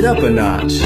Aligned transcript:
it 0.00 0.06
up 0.06 0.18
a 0.18 0.30
notch. 0.30 0.80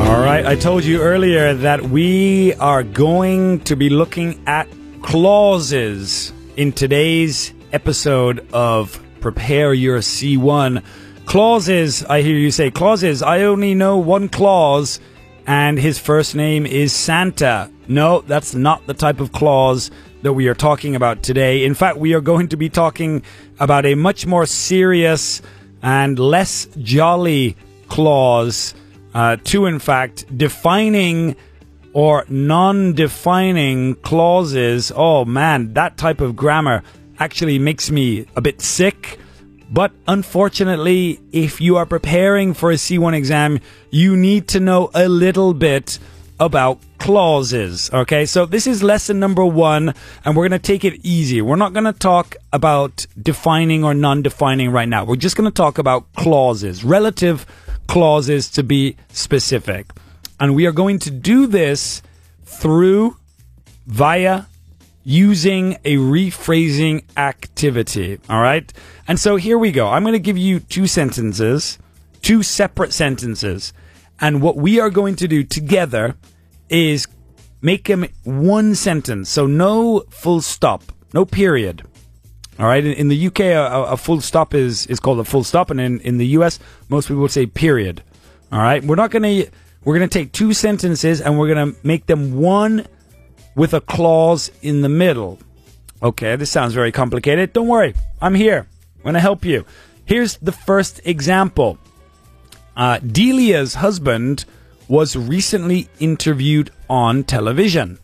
All 0.00 0.20
right, 0.20 0.44
I 0.44 0.56
told 0.56 0.82
you 0.84 1.00
earlier 1.00 1.54
that 1.54 1.82
we 1.82 2.54
are 2.54 2.82
going 2.82 3.60
to 3.60 3.76
be 3.76 3.88
looking 3.88 4.42
at 4.48 4.66
clauses 5.02 6.32
in 6.56 6.72
today's 6.72 7.54
episode 7.72 8.44
of 8.52 9.00
Prepare 9.20 9.74
Your 9.74 9.98
C1. 9.98 10.82
Clauses, 11.26 12.04
I 12.04 12.22
hear 12.22 12.36
you 12.36 12.50
say, 12.50 12.72
clauses. 12.72 13.22
I 13.22 13.42
only 13.42 13.76
know 13.76 13.96
one 13.96 14.28
clause, 14.28 14.98
and 15.46 15.78
his 15.78 16.00
first 16.00 16.34
name 16.34 16.66
is 16.66 16.92
Santa. 16.92 17.70
No, 17.92 18.22
that's 18.22 18.54
not 18.54 18.86
the 18.86 18.94
type 18.94 19.20
of 19.20 19.32
clause 19.32 19.90
that 20.22 20.32
we 20.32 20.48
are 20.48 20.54
talking 20.54 20.96
about 20.96 21.22
today. 21.22 21.64
In 21.64 21.74
fact, 21.74 21.98
we 21.98 22.14
are 22.14 22.22
going 22.22 22.48
to 22.48 22.56
be 22.56 22.70
talking 22.70 23.22
about 23.60 23.84
a 23.84 23.94
much 23.94 24.24
more 24.26 24.46
serious 24.46 25.42
and 25.82 26.18
less 26.18 26.68
jolly 26.78 27.54
clause. 27.88 28.74
Uh, 29.14 29.36
to, 29.44 29.66
in 29.66 29.78
fact, 29.78 30.24
defining 30.38 31.36
or 31.92 32.24
non 32.30 32.94
defining 32.94 33.94
clauses. 33.96 34.90
Oh 34.96 35.26
man, 35.26 35.74
that 35.74 35.98
type 35.98 36.22
of 36.22 36.34
grammar 36.34 36.82
actually 37.18 37.58
makes 37.58 37.90
me 37.90 38.26
a 38.34 38.40
bit 38.40 38.62
sick. 38.62 39.18
But 39.70 39.92
unfortunately, 40.08 41.20
if 41.30 41.60
you 41.60 41.76
are 41.76 41.84
preparing 41.84 42.54
for 42.54 42.70
a 42.70 42.76
C1 42.76 43.14
exam, 43.14 43.60
you 43.90 44.16
need 44.16 44.48
to 44.48 44.60
know 44.60 44.90
a 44.94 45.08
little 45.08 45.52
bit 45.52 45.98
about 46.42 46.80
clauses. 46.98 47.88
Okay, 47.92 48.26
so 48.26 48.46
this 48.46 48.66
is 48.66 48.82
lesson 48.82 49.20
number 49.20 49.44
one, 49.44 49.94
and 50.24 50.36
we're 50.36 50.48
going 50.48 50.60
to 50.60 50.66
take 50.66 50.84
it 50.84 50.98
easy. 51.04 51.40
We're 51.40 51.56
not 51.56 51.72
going 51.72 51.84
to 51.84 51.92
talk 51.92 52.34
about 52.52 53.06
defining 53.20 53.84
or 53.84 53.94
non 53.94 54.22
defining 54.22 54.70
right 54.70 54.88
now. 54.88 55.04
We're 55.04 55.16
just 55.16 55.36
going 55.36 55.50
to 55.50 55.54
talk 55.54 55.78
about 55.78 56.12
clauses, 56.14 56.82
relative 56.82 57.46
clauses 57.86 58.50
to 58.50 58.64
be 58.64 58.96
specific. 59.10 59.86
And 60.40 60.56
we 60.56 60.66
are 60.66 60.72
going 60.72 60.98
to 61.00 61.10
do 61.10 61.46
this 61.46 62.02
through 62.44 63.16
via 63.86 64.46
using 65.04 65.74
a 65.84 65.96
rephrasing 65.96 67.04
activity. 67.16 68.18
All 68.28 68.40
right. 68.40 68.72
And 69.06 69.18
so 69.18 69.36
here 69.36 69.58
we 69.58 69.70
go. 69.70 69.88
I'm 69.88 70.02
going 70.02 70.12
to 70.12 70.18
give 70.18 70.38
you 70.38 70.58
two 70.58 70.86
sentences, 70.86 71.78
two 72.20 72.42
separate 72.42 72.92
sentences. 72.92 73.72
And 74.20 74.42
what 74.42 74.56
we 74.56 74.80
are 74.80 74.90
going 74.90 75.16
to 75.16 75.28
do 75.28 75.42
together 75.42 76.16
is 76.72 77.06
make 77.60 77.84
them 77.84 78.06
one 78.24 78.74
sentence. 78.74 79.28
So 79.28 79.46
no 79.46 80.00
full 80.10 80.40
stop, 80.40 80.82
no 81.14 81.24
period. 81.24 81.86
All 82.58 82.66
right. 82.66 82.84
In, 82.84 82.92
in 82.92 83.08
the 83.08 83.26
UK, 83.26 83.40
a, 83.40 83.92
a, 83.92 83.96
full 83.96 84.20
stop 84.20 84.54
is, 84.54 84.86
is 84.86 85.00
called 85.00 85.20
a 85.20 85.24
full 85.24 85.44
stop. 85.44 85.70
And 85.70 85.80
in, 85.80 86.00
in 86.00 86.18
the 86.18 86.26
US, 86.38 86.58
most 86.88 87.08
people 87.08 87.22
would 87.22 87.30
say 87.30 87.46
period. 87.46 88.02
All 88.50 88.60
right. 88.60 88.84
We're 88.84 88.96
not 88.96 89.10
going 89.10 89.22
to, 89.22 89.50
we're 89.84 89.96
going 89.96 90.08
to 90.08 90.12
take 90.18 90.32
two 90.32 90.52
sentences 90.52 91.20
and 91.20 91.38
we're 91.38 91.52
going 91.52 91.72
to 91.72 91.86
make 91.86 92.06
them 92.06 92.34
one 92.34 92.86
with 93.54 93.74
a 93.74 93.80
clause 93.80 94.50
in 94.60 94.82
the 94.82 94.88
middle. 94.88 95.38
Okay. 96.02 96.36
This 96.36 96.50
sounds 96.50 96.74
very 96.74 96.92
complicated. 96.92 97.52
Don't 97.52 97.68
worry. 97.68 97.94
I'm 98.20 98.34
here. 98.34 98.66
I'm 98.96 99.02
going 99.02 99.14
to 99.14 99.20
help 99.20 99.44
you. 99.44 99.64
Here's 100.04 100.36
the 100.38 100.52
first 100.52 101.00
example. 101.04 101.78
Uh, 102.76 102.98
Delia's 102.98 103.74
husband 103.74 104.44
was 104.92 105.16
recently 105.16 105.88
interviewed 106.00 106.70
on 106.90 107.24
television. 107.24 107.98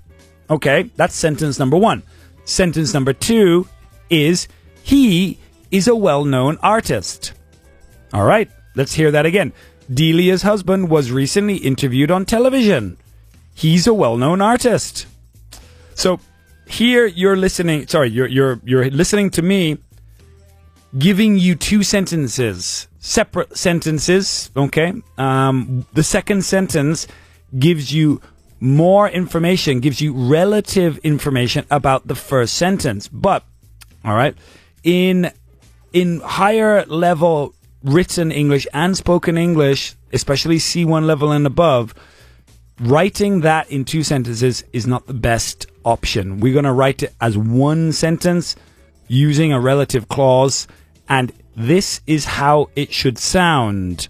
Okay. 0.49 0.91
That's 0.97 1.15
sentence 1.15 1.59
number 1.59 1.77
one. 1.77 2.03
Sentence 2.47 2.95
number 2.95 3.13
two 3.13 3.69
is 4.09 4.49
he 4.83 5.39
is 5.71 5.87
a 5.87 5.95
well 5.95 6.25
known 6.25 6.57
artist. 6.63 7.35
All 8.15 8.25
right, 8.25 8.51
let's 8.75 8.95
hear 8.95 9.11
that 9.11 9.27
again. 9.27 9.53
Delia's 9.93 10.41
husband 10.41 10.89
was 10.89 11.13
recently 11.13 11.57
interviewed 11.57 12.11
on 12.11 12.25
television. 12.25 12.97
He's 13.55 13.87
a 13.87 13.93
well 13.93 14.17
known 14.17 14.41
artist. 14.41 15.07
So 15.95 16.21
here 16.67 17.05
you're 17.05 17.37
listening, 17.37 17.87
sorry, 17.87 18.09
you're, 18.09 18.29
you're, 18.29 18.63
you're 18.65 18.91
listening 18.91 19.29
to 19.33 19.43
me 19.43 19.77
giving 20.97 21.39
you 21.39 21.55
two 21.55 21.83
sentences, 21.83 22.89
separate 22.99 23.57
sentences, 23.57 24.51
okay? 24.57 24.95
Um, 25.19 25.87
the 25.93 26.03
second 26.03 26.45
sentence 26.45 27.07
gives 27.59 27.93
you 27.93 28.21
more 28.61 29.09
information, 29.09 29.81
gives 29.81 30.01
you 30.01 30.13
relative 30.13 30.99
information 30.99 31.65
about 31.71 32.07
the 32.07 32.15
first 32.15 32.55
sentence. 32.55 33.09
But 33.09 33.45
all 34.05 34.15
right. 34.15 34.35
In 34.83 35.31
in 35.93 36.21
higher 36.21 36.85
level 36.87 37.55
written 37.83 38.33
English 38.33 38.67
and 38.73 38.97
spoken 38.97 39.39
English, 39.39 39.95
especially 40.13 40.57
C1 40.57 41.05
level 41.05 41.33
and 41.33 41.47
above, 41.47 41.95
writing 42.81 43.41
that 43.41 43.71
in 43.71 43.85
two 43.85 44.03
sentences 44.03 44.65
is 44.73 44.87
not 44.87 45.07
the 45.07 45.15
best 45.15 45.67
option. 45.85 46.41
We're 46.41 46.53
going 46.53 46.65
to 46.65 46.73
write 46.73 47.03
it 47.03 47.15
as 47.21 47.37
one 47.39 47.93
sentence 47.93 48.57
using 49.09 49.53
a 49.53 49.61
relative 49.61 50.09
clause, 50.09 50.69
and 51.09 51.33
this 51.57 52.01
is 52.07 52.25
how 52.25 52.71
it 52.77 52.93
should 52.93 53.19
sound. 53.19 54.09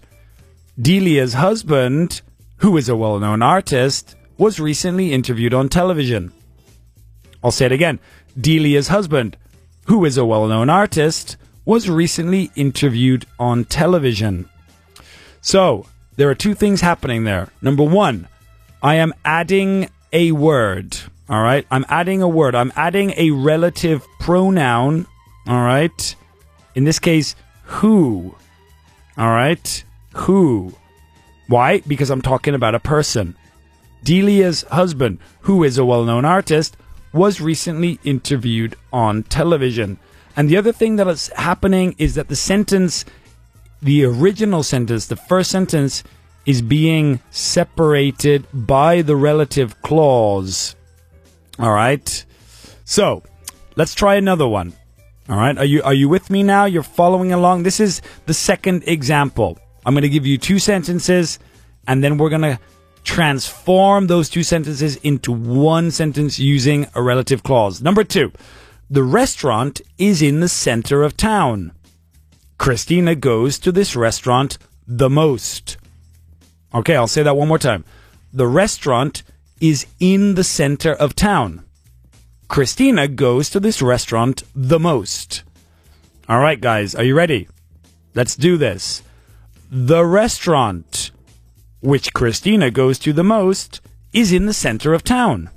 Delia's 0.79 1.33
husband, 1.33 2.21
who 2.57 2.77
is 2.77 2.87
a 2.87 2.95
well 2.95 3.19
known 3.19 3.41
artist, 3.41 4.15
was 4.37 4.59
recently 4.59 5.11
interviewed 5.11 5.53
on 5.53 5.67
television. 5.67 6.31
I'll 7.43 7.51
say 7.51 7.65
it 7.65 7.71
again. 7.71 7.99
Delia's 8.39 8.89
husband, 8.89 9.35
who 9.87 10.05
is 10.05 10.17
a 10.17 10.25
well 10.25 10.47
known 10.47 10.69
artist, 10.69 11.37
was 11.65 11.89
recently 11.89 12.51
interviewed 12.55 13.25
on 13.39 13.65
television. 13.65 14.47
So, 15.41 15.85
there 16.15 16.29
are 16.29 16.35
two 16.35 16.53
things 16.53 16.81
happening 16.81 17.23
there. 17.23 17.49
Number 17.61 17.83
one, 17.83 18.27
I 18.83 18.95
am 18.95 19.13
adding 19.23 19.89
a 20.11 20.31
word. 20.31 20.97
All 21.29 21.41
right. 21.41 21.65
I'm 21.69 21.85
adding 21.89 22.21
a 22.21 22.27
word. 22.27 22.55
I'm 22.55 22.73
adding 22.75 23.13
a 23.15 23.31
relative 23.31 24.05
pronoun. 24.29 25.07
All 25.47 25.63
right. 25.63 26.15
In 26.75 26.83
this 26.83 26.99
case, 26.99 27.35
who. 27.63 28.35
All 29.17 29.31
right. 29.31 29.83
Who. 30.13 30.75
Why? 31.47 31.79
Because 31.79 32.11
I'm 32.11 32.21
talking 32.21 32.53
about 32.53 32.75
a 32.75 32.79
person. 32.79 33.35
Delia's 34.03 34.61
husband, 34.69 35.17
who 35.41 35.63
is 35.63 35.79
a 35.79 35.83
well 35.83 36.03
known 36.03 36.25
artist, 36.25 36.77
was 37.11 37.41
recently 37.41 37.99
interviewed 38.03 38.75
on 38.93 39.23
television. 39.23 39.97
And 40.35 40.47
the 40.47 40.57
other 40.57 40.73
thing 40.73 40.97
that 40.97 41.07
is 41.07 41.29
happening 41.29 41.95
is 41.97 42.13
that 42.13 42.27
the 42.27 42.35
sentence, 42.35 43.05
the 43.81 44.05
original 44.05 44.61
sentence, 44.61 45.07
the 45.07 45.15
first 45.15 45.49
sentence, 45.49 46.03
is 46.45 46.61
being 46.61 47.19
separated 47.31 48.45
by 48.53 49.01
the 49.01 49.15
relative 49.15 49.81
clause. 49.81 50.75
All 51.57 51.73
right. 51.73 52.25
So 52.85 53.23
let's 53.79 53.95
try 53.95 54.15
another 54.15 54.45
one. 54.45 54.73
All 55.29 55.37
right. 55.37 55.57
Are 55.57 55.63
you 55.63 55.81
are 55.83 55.93
you 55.93 56.09
with 56.09 56.29
me 56.29 56.43
now? 56.43 56.65
You're 56.65 56.83
following 56.83 57.31
along. 57.31 57.63
This 57.63 57.79
is 57.79 58.01
the 58.25 58.33
second 58.33 58.83
example. 58.85 59.57
I'm 59.85 59.93
going 59.93 60.01
to 60.01 60.09
give 60.09 60.25
you 60.25 60.37
two 60.37 60.59
sentences, 60.59 61.39
and 61.87 62.03
then 62.03 62.17
we're 62.17 62.29
going 62.29 62.41
to 62.41 62.59
transform 63.05 64.07
those 64.07 64.27
two 64.27 64.43
sentences 64.43 64.97
into 64.97 65.31
one 65.31 65.91
sentence 65.91 66.37
using 66.37 66.87
a 66.93 67.01
relative 67.01 67.41
clause. 67.41 67.81
Number 67.81 68.03
two, 68.03 68.33
the 68.89 69.03
restaurant 69.03 69.79
is 69.97 70.21
in 70.21 70.41
the 70.41 70.49
center 70.49 71.01
of 71.01 71.15
town. 71.15 71.71
Christina 72.57 73.15
goes 73.15 73.57
to 73.59 73.71
this 73.71 73.95
restaurant 73.95 74.57
the 74.85 75.09
most. 75.09 75.77
Okay, 76.73 76.97
I'll 76.97 77.07
say 77.07 77.23
that 77.23 77.37
one 77.37 77.47
more 77.47 77.57
time. 77.57 77.85
The 78.33 78.47
restaurant 78.47 79.23
is 79.61 79.87
in 80.01 80.35
the 80.35 80.43
center 80.43 80.93
of 80.93 81.15
town. 81.15 81.63
Christina 82.49 83.07
goes 83.07 83.49
to 83.51 83.61
this 83.61 83.81
restaurant 83.81 84.43
the 84.53 84.79
most. 84.79 85.43
All 86.27 86.39
right, 86.39 86.59
guys, 86.59 86.93
are 86.93 87.03
you 87.03 87.15
ready? 87.15 87.47
Let's 88.13 88.35
do 88.35 88.57
this. 88.57 89.01
The 89.71 90.03
restaurant 90.03 91.11
which 91.81 92.13
Christina 92.13 92.71
goes 92.71 92.99
to 92.99 93.13
the 93.13 93.23
most, 93.23 93.81
is 94.11 94.31
in 94.31 94.45
the 94.45 94.53
center 94.53 94.93
of 94.93 95.03
town. 95.03 95.49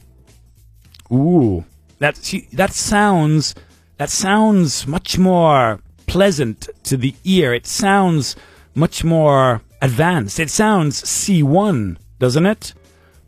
Ooh, 1.11 1.65
that 1.99 2.17
that 2.53 2.73
sounds 2.73 3.55
that 3.97 4.11
sounds 4.11 4.87
much 4.87 5.19
more 5.19 5.81
pleasant 6.07 6.69
to 6.85 6.97
the 6.97 7.15
ear. 7.25 7.53
It 7.53 7.67
sounds 7.67 8.37
much 8.75 9.05
more 9.05 9.63
advanced. 9.81 10.41
It 10.41 10.51
sounds 10.51 11.03
C1, 11.03 11.97
doesn't 12.19 12.47
it? 12.47 12.75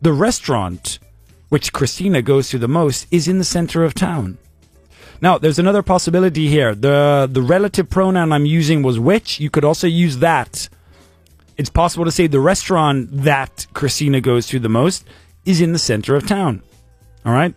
The 0.01 0.13
restaurant, 0.13 0.99
which 1.49 1.73
Christina 1.73 2.21
goes 2.21 2.49
to 2.49 2.57
the 2.57 2.67
most, 2.67 3.07
is 3.11 3.27
in 3.27 3.37
the 3.37 3.43
center 3.43 3.83
of 3.83 3.93
town. 3.93 4.37
Now, 5.21 5.37
there's 5.37 5.59
another 5.59 5.81
possibility 5.81 6.47
here. 6.47 6.75
The 6.75 7.29
the 7.31 7.41
relative 7.41 7.89
pronoun 7.89 8.31
I'm 8.31 8.45
using 8.45 8.83
was 8.83 8.99
which. 8.99 9.39
You 9.39 9.49
could 9.49 9.63
also 9.63 9.87
use 9.87 10.17
that 10.17 10.67
it's 11.57 11.69
possible 11.69 12.05
to 12.05 12.11
say 12.11 12.27
the 12.27 12.39
restaurant 12.39 13.09
that 13.11 13.67
Christina 13.73 14.19
goes 14.21 14.47
to 14.47 14.59
the 14.59 14.69
most 14.69 15.05
is 15.45 15.61
in 15.61 15.71
the 15.71 15.79
center 15.79 16.15
of 16.15 16.27
town. 16.27 16.61
All 17.25 17.33
right. 17.33 17.53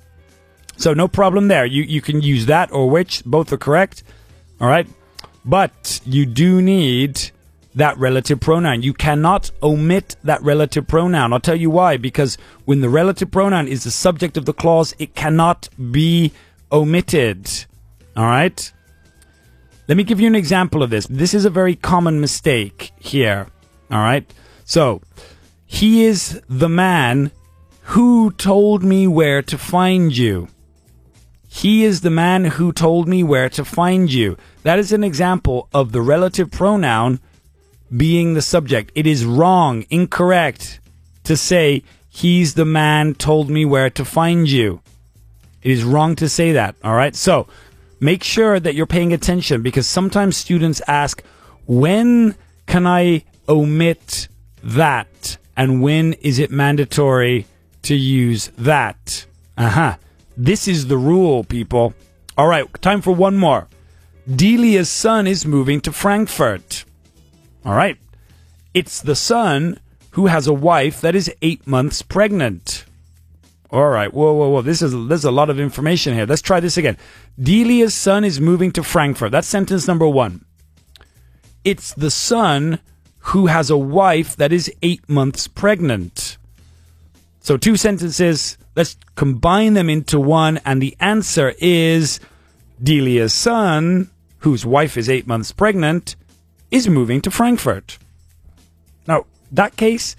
So 0.76 0.94
no 0.94 1.08
problem 1.08 1.48
there. 1.48 1.66
You 1.66 1.82
you 1.82 2.00
can 2.00 2.20
use 2.20 2.46
that 2.46 2.72
or 2.72 2.88
which. 2.88 3.24
Both 3.24 3.52
are 3.52 3.58
correct. 3.58 4.04
All 4.60 4.68
right. 4.68 4.86
But 5.44 6.00
you 6.04 6.26
do 6.26 6.62
need 6.62 7.30
that 7.78 7.96
relative 7.96 8.40
pronoun. 8.40 8.82
You 8.82 8.92
cannot 8.92 9.50
omit 9.62 10.16
that 10.24 10.42
relative 10.42 10.86
pronoun. 10.86 11.32
I'll 11.32 11.40
tell 11.40 11.56
you 11.56 11.70
why. 11.70 11.96
Because 11.96 12.36
when 12.64 12.80
the 12.80 12.88
relative 12.88 13.30
pronoun 13.30 13.68
is 13.68 13.84
the 13.84 13.90
subject 13.90 14.36
of 14.36 14.44
the 14.44 14.52
clause, 14.52 14.94
it 14.98 15.14
cannot 15.14 15.68
be 15.92 16.32
omitted. 16.72 17.48
All 18.16 18.26
right. 18.26 18.72
Let 19.86 19.96
me 19.96 20.02
give 20.02 20.20
you 20.20 20.26
an 20.26 20.34
example 20.34 20.82
of 20.82 20.90
this. 20.90 21.06
This 21.06 21.32
is 21.32 21.44
a 21.44 21.50
very 21.50 21.76
common 21.76 22.20
mistake 22.20 22.90
here. 22.98 23.46
All 23.90 24.00
right. 24.00 24.28
So, 24.64 25.00
he 25.64 26.04
is 26.04 26.42
the 26.48 26.68
man 26.68 27.30
who 27.82 28.32
told 28.32 28.82
me 28.82 29.06
where 29.06 29.40
to 29.42 29.56
find 29.56 30.14
you. 30.14 30.48
He 31.48 31.84
is 31.84 32.00
the 32.00 32.10
man 32.10 32.44
who 32.44 32.72
told 32.72 33.08
me 33.08 33.22
where 33.22 33.48
to 33.50 33.64
find 33.64 34.12
you. 34.12 34.36
That 34.64 34.78
is 34.78 34.92
an 34.92 35.04
example 35.04 35.68
of 35.72 35.92
the 35.92 36.02
relative 36.02 36.50
pronoun 36.50 37.20
being 37.96 38.34
the 38.34 38.42
subject. 38.42 38.92
It 38.94 39.06
is 39.06 39.24
wrong, 39.24 39.84
incorrect 39.90 40.80
to 41.24 41.36
say, 41.36 41.82
he's 42.08 42.54
the 42.54 42.64
man 42.64 43.14
told 43.14 43.50
me 43.50 43.64
where 43.64 43.90
to 43.90 44.04
find 44.04 44.50
you. 44.50 44.80
It 45.62 45.70
is 45.70 45.84
wrong 45.84 46.16
to 46.16 46.28
say 46.28 46.52
that. 46.52 46.76
All 46.84 46.94
right. 46.94 47.14
So 47.14 47.46
make 48.00 48.22
sure 48.22 48.60
that 48.60 48.74
you're 48.74 48.86
paying 48.86 49.12
attention 49.12 49.62
because 49.62 49.86
sometimes 49.86 50.36
students 50.36 50.80
ask, 50.86 51.22
when 51.66 52.34
can 52.66 52.86
I 52.86 53.24
omit 53.48 54.28
that? 54.62 55.36
And 55.56 55.82
when 55.82 56.12
is 56.14 56.38
it 56.38 56.50
mandatory 56.50 57.46
to 57.82 57.94
use 57.94 58.48
that? 58.56 59.26
Uh 59.56 59.70
huh. 59.70 59.96
This 60.36 60.68
is 60.68 60.86
the 60.86 60.96
rule, 60.96 61.42
people. 61.42 61.94
All 62.36 62.46
right. 62.46 62.66
Time 62.80 63.02
for 63.02 63.14
one 63.14 63.36
more. 63.36 63.66
Delia's 64.32 64.90
son 64.90 65.26
is 65.26 65.44
moving 65.44 65.80
to 65.80 65.90
Frankfurt. 65.90 66.84
All 67.68 67.74
right. 67.74 67.98
It's 68.72 69.02
the 69.02 69.14
son 69.14 69.78
who 70.12 70.24
has 70.26 70.46
a 70.46 70.54
wife 70.54 71.02
that 71.02 71.14
is 71.14 71.30
eight 71.42 71.66
months 71.66 72.00
pregnant. 72.00 72.86
All 73.70 73.90
right. 73.90 74.10
Whoa, 74.10 74.32
whoa, 74.32 74.48
whoa. 74.48 74.62
This 74.62 74.80
is 74.80 74.94
there's 75.06 75.26
a 75.26 75.30
lot 75.30 75.50
of 75.50 75.60
information 75.60 76.14
here. 76.14 76.24
Let's 76.24 76.40
try 76.40 76.60
this 76.60 76.78
again. 76.78 76.96
Delia's 77.38 77.94
son 77.94 78.24
is 78.24 78.40
moving 78.40 78.72
to 78.72 78.82
Frankfurt. 78.82 79.32
That's 79.32 79.46
sentence 79.46 79.86
number 79.86 80.08
one. 80.08 80.46
It's 81.62 81.92
the 81.92 82.10
son 82.10 82.78
who 83.18 83.48
has 83.48 83.68
a 83.68 83.76
wife 83.76 84.34
that 84.36 84.50
is 84.50 84.72
eight 84.80 85.06
months 85.06 85.46
pregnant. 85.46 86.38
So 87.40 87.58
two 87.58 87.76
sentences. 87.76 88.56
Let's 88.76 88.96
combine 89.14 89.74
them 89.74 89.90
into 89.90 90.18
one, 90.18 90.58
and 90.64 90.80
the 90.80 90.96
answer 91.00 91.52
is 91.58 92.18
Delia's 92.82 93.34
son, 93.34 94.10
whose 94.38 94.64
wife 94.64 94.96
is 94.96 95.10
eight 95.10 95.26
months 95.26 95.52
pregnant, 95.52 96.16
is 96.70 96.88
moving 96.88 97.20
to 97.22 97.30
Frankfurt. 97.30 97.98
Now, 99.06 99.26
that 99.52 99.76
case, 99.76 100.16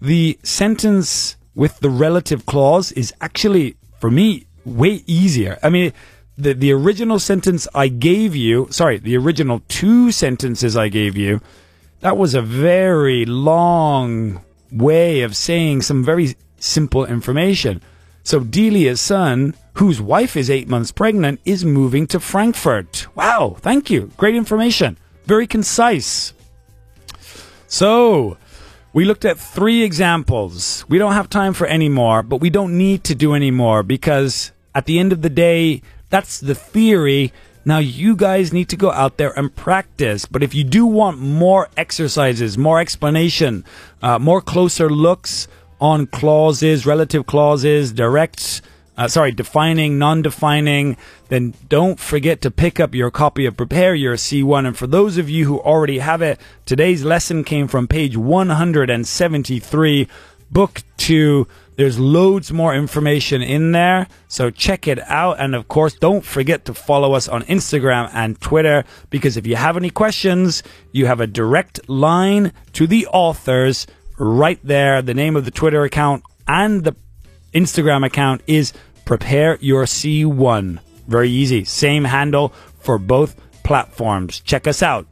the 0.00 0.38
sentence 0.42 1.36
with 1.54 1.80
the 1.80 1.90
relative 1.90 2.46
clause 2.46 2.92
is 2.92 3.12
actually, 3.20 3.76
for 4.00 4.10
me, 4.10 4.46
way 4.64 5.02
easier. 5.06 5.58
I 5.62 5.68
mean, 5.70 5.92
the, 6.38 6.54
the 6.54 6.72
original 6.72 7.18
sentence 7.18 7.68
I 7.74 7.88
gave 7.88 8.34
you, 8.34 8.68
sorry, 8.70 8.98
the 8.98 9.16
original 9.16 9.60
two 9.68 10.10
sentences 10.10 10.76
I 10.76 10.88
gave 10.88 11.16
you, 11.16 11.40
that 12.00 12.16
was 12.16 12.34
a 12.34 12.42
very 12.42 13.24
long 13.26 14.42
way 14.70 15.20
of 15.20 15.36
saying 15.36 15.82
some 15.82 16.02
very 16.02 16.34
simple 16.58 17.04
information. 17.04 17.82
So 18.24 18.40
Delia's 18.40 19.00
son, 19.00 19.54
whose 19.74 20.00
wife 20.00 20.36
is 20.36 20.48
eight 20.48 20.68
months 20.68 20.90
pregnant, 20.90 21.40
is 21.44 21.64
moving 21.64 22.06
to 22.08 22.20
Frankfurt. 22.20 23.06
Wow, 23.14 23.56
thank 23.60 23.90
you. 23.90 24.10
Great 24.16 24.34
information. 24.34 24.96
Very 25.24 25.46
concise. 25.46 26.32
So, 27.66 28.36
we 28.92 29.04
looked 29.04 29.24
at 29.24 29.38
three 29.38 29.82
examples. 29.82 30.84
We 30.88 30.98
don't 30.98 31.14
have 31.14 31.30
time 31.30 31.54
for 31.54 31.66
any 31.66 31.88
more, 31.88 32.22
but 32.22 32.36
we 32.40 32.50
don't 32.50 32.76
need 32.76 33.04
to 33.04 33.14
do 33.14 33.34
any 33.34 33.50
more 33.50 33.82
because 33.82 34.52
at 34.74 34.86
the 34.86 34.98
end 34.98 35.12
of 35.12 35.22
the 35.22 35.30
day, 35.30 35.80
that's 36.10 36.40
the 36.40 36.54
theory. 36.54 37.32
Now 37.64 37.78
you 37.78 38.16
guys 38.16 38.52
need 38.52 38.68
to 38.68 38.76
go 38.76 38.90
out 38.90 39.16
there 39.16 39.30
and 39.38 39.54
practice. 39.54 40.26
But 40.26 40.42
if 40.42 40.54
you 40.54 40.64
do 40.64 40.84
want 40.84 41.18
more 41.18 41.70
exercises, 41.76 42.58
more 42.58 42.80
explanation, 42.80 43.64
uh, 44.02 44.18
more 44.18 44.42
closer 44.42 44.90
looks 44.90 45.48
on 45.80 46.06
clauses, 46.06 46.84
relative 46.84 47.26
clauses, 47.26 47.92
direct 47.92 48.60
uh, 48.96 49.08
sorry, 49.08 49.32
defining, 49.32 49.98
non-defining, 49.98 50.96
then 51.28 51.54
don't 51.68 51.98
forget 51.98 52.40
to 52.42 52.50
pick 52.50 52.78
up 52.78 52.94
your 52.94 53.10
copy 53.10 53.46
of 53.46 53.56
Prepare 53.56 53.94
Your 53.94 54.16
C1. 54.16 54.66
And 54.66 54.76
for 54.76 54.86
those 54.86 55.16
of 55.16 55.30
you 55.30 55.46
who 55.46 55.60
already 55.60 55.98
have 55.98 56.20
it, 56.20 56.38
today's 56.66 57.02
lesson 57.02 57.42
came 57.44 57.68
from 57.68 57.88
page 57.88 58.16
173, 58.16 60.08
book 60.50 60.82
two. 60.98 61.48
There's 61.76 61.98
loads 61.98 62.52
more 62.52 62.74
information 62.74 63.40
in 63.40 63.72
there, 63.72 64.06
so 64.28 64.50
check 64.50 64.86
it 64.86 65.00
out. 65.08 65.40
And 65.40 65.54
of 65.54 65.68
course, 65.68 65.94
don't 65.94 66.24
forget 66.24 66.66
to 66.66 66.74
follow 66.74 67.14
us 67.14 67.28
on 67.28 67.42
Instagram 67.44 68.10
and 68.12 68.38
Twitter 68.40 68.84
because 69.08 69.38
if 69.38 69.46
you 69.46 69.56
have 69.56 69.78
any 69.78 69.88
questions, 69.88 70.62
you 70.92 71.06
have 71.06 71.20
a 71.20 71.26
direct 71.26 71.88
line 71.88 72.52
to 72.74 72.86
the 72.86 73.06
authors 73.06 73.86
right 74.18 74.60
there. 74.62 75.00
The 75.00 75.14
name 75.14 75.34
of 75.34 75.46
the 75.46 75.50
Twitter 75.50 75.82
account 75.82 76.24
and 76.46 76.84
the 76.84 76.94
Instagram 77.52 78.04
account 78.06 78.42
is 78.46 78.72
Prepare 79.04 79.58
Your 79.60 79.84
C1. 79.84 80.78
Very 81.06 81.28
easy. 81.30 81.64
Same 81.64 82.04
handle 82.04 82.50
for 82.78 82.98
both 82.98 83.38
platforms. 83.62 84.40
Check 84.40 84.66
us 84.66 84.82
out. 84.82 85.06